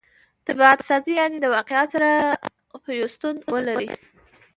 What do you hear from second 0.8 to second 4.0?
سازي؛ یعني د واقعیت سره پیوستون ولري.